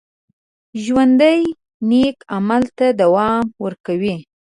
[0.83, 1.37] ژوندي
[1.89, 4.15] نیک عمل ته دوام ورکوي